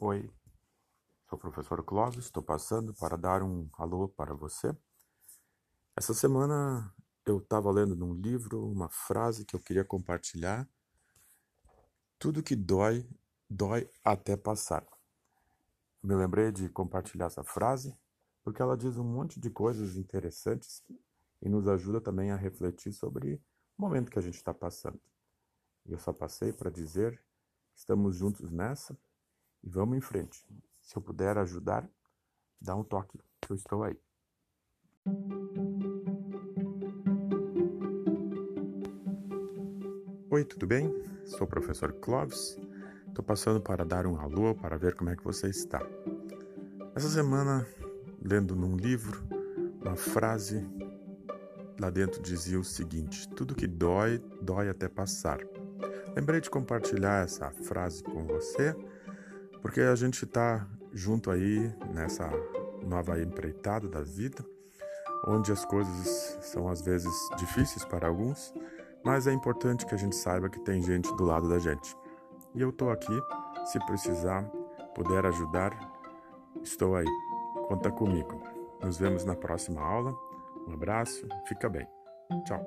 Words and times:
Oi, 0.00 0.30
sou 1.28 1.36
o 1.36 1.40
professor 1.40 1.82
Clóvis, 1.82 2.26
estou 2.26 2.40
passando 2.40 2.94
para 2.94 3.16
dar 3.18 3.42
um 3.42 3.68
alô 3.72 4.08
para 4.08 4.32
você. 4.32 4.72
Essa 5.96 6.14
semana 6.14 6.94
eu 7.26 7.38
estava 7.38 7.68
lendo 7.72 7.96
num 7.96 8.14
livro 8.14 8.64
uma 8.64 8.88
frase 8.88 9.44
que 9.44 9.56
eu 9.56 9.60
queria 9.60 9.84
compartilhar. 9.84 10.70
Tudo 12.16 12.44
que 12.44 12.54
dói, 12.54 13.10
dói 13.50 13.90
até 14.04 14.36
passar. 14.36 14.86
Me 16.00 16.14
lembrei 16.14 16.52
de 16.52 16.68
compartilhar 16.68 17.26
essa 17.26 17.42
frase 17.42 17.92
porque 18.44 18.62
ela 18.62 18.76
diz 18.76 18.96
um 18.98 19.04
monte 19.04 19.40
de 19.40 19.50
coisas 19.50 19.96
interessantes 19.96 20.80
e 21.42 21.48
nos 21.48 21.66
ajuda 21.66 22.00
também 22.00 22.30
a 22.30 22.36
refletir 22.36 22.92
sobre 22.92 23.42
o 23.76 23.82
momento 23.82 24.12
que 24.12 24.18
a 24.20 24.22
gente 24.22 24.36
está 24.36 24.54
passando. 24.54 25.00
Eu 25.84 25.98
só 25.98 26.12
passei 26.12 26.52
para 26.52 26.70
dizer, 26.70 27.20
estamos 27.74 28.14
juntos 28.14 28.52
nessa 28.52 28.96
e 29.62 29.68
vamos 29.68 29.96
em 29.96 30.00
frente. 30.00 30.44
Se 30.82 30.96
eu 30.96 31.02
puder 31.02 31.36
ajudar, 31.38 31.88
dá 32.60 32.74
um 32.74 32.84
toque, 32.84 33.18
que 33.40 33.52
eu 33.52 33.56
estou 33.56 33.82
aí. 33.82 33.98
Oi, 40.30 40.44
tudo 40.44 40.66
bem? 40.66 40.94
Sou 41.24 41.42
o 41.42 41.46
professor 41.46 41.92
Clóvis. 41.92 42.58
Estou 43.08 43.24
passando 43.24 43.60
para 43.60 43.84
dar 43.84 44.06
um 44.06 44.16
alô 44.16 44.54
para 44.54 44.76
ver 44.76 44.94
como 44.94 45.10
é 45.10 45.16
que 45.16 45.24
você 45.24 45.48
está. 45.48 45.80
Essa 46.94 47.08
semana, 47.08 47.66
lendo 48.22 48.54
num 48.54 48.76
livro, 48.76 49.22
uma 49.80 49.96
frase 49.96 50.64
lá 51.80 51.90
dentro 51.90 52.22
dizia 52.22 52.58
o 52.58 52.64
seguinte: 52.64 53.28
Tudo 53.30 53.54
que 53.54 53.66
dói, 53.66 54.18
dói 54.40 54.68
até 54.68 54.88
passar. 54.88 55.38
Lembrei 56.14 56.40
de 56.40 56.50
compartilhar 56.50 57.24
essa 57.24 57.50
frase 57.50 58.02
com 58.02 58.24
você 58.26 58.74
porque 59.68 59.82
a 59.82 59.94
gente 59.94 60.24
está 60.24 60.66
junto 60.94 61.30
aí 61.30 61.70
nessa 61.92 62.26
nova 62.86 63.20
empreitada 63.20 63.86
da 63.86 64.00
vida, 64.00 64.42
onde 65.26 65.52
as 65.52 65.62
coisas 65.66 66.38
são 66.40 66.70
às 66.70 66.80
vezes 66.80 67.12
difíceis 67.36 67.84
para 67.84 68.08
alguns, 68.08 68.54
mas 69.04 69.26
é 69.26 69.32
importante 69.32 69.84
que 69.84 69.94
a 69.94 69.98
gente 69.98 70.16
saiba 70.16 70.48
que 70.48 70.58
tem 70.60 70.80
gente 70.80 71.14
do 71.16 71.24
lado 71.24 71.50
da 71.50 71.58
gente. 71.58 71.94
E 72.54 72.62
eu 72.62 72.70
estou 72.70 72.90
aqui, 72.90 73.12
se 73.66 73.78
precisar, 73.84 74.42
puder 74.94 75.26
ajudar, 75.26 75.78
estou 76.62 76.96
aí. 76.96 77.04
Conta 77.68 77.90
comigo. 77.90 78.40
Nos 78.82 78.96
vemos 78.96 79.26
na 79.26 79.36
próxima 79.36 79.82
aula. 79.82 80.16
Um 80.66 80.72
abraço, 80.72 81.28
fica 81.46 81.68
bem. 81.68 81.86
Tchau. 82.46 82.64